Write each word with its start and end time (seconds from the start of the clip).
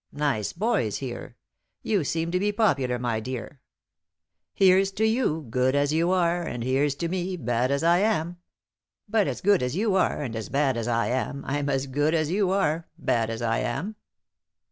Nice 0.11 0.51
boys 0.51 0.97
here. 0.97 1.37
You 1.83 2.03
seem 2.03 2.31
to 2.31 2.39
be 2.39 2.51
popular, 2.51 2.97
my 2.97 3.19
dear. 3.19 3.61
'Here's 4.51 4.91
to 4.93 5.05
you, 5.05 5.45
good 5.51 5.75
as 5.75 5.93
you 5.93 6.09
are, 6.09 6.41
and 6.41 6.63
here's 6.63 6.95
to 6.95 7.07
me, 7.07 7.37
bad 7.37 7.69
as 7.69 7.83
I 7.83 7.99
am; 7.99 8.37
but 9.07 9.27
as 9.27 9.41
good 9.41 9.61
as 9.61 9.75
you 9.75 9.93
are, 9.93 10.23
and 10.23 10.35
as 10.35 10.49
bad 10.49 10.75
as 10.75 10.87
I 10.87 11.09
am, 11.09 11.43
I'm 11.45 11.69
as 11.69 11.85
good 11.85 12.15
as 12.15 12.31
you 12.31 12.49
are, 12.49 12.87
bad 12.97 13.29
as 13.29 13.43
I 13.43 13.59
am! 13.59 13.95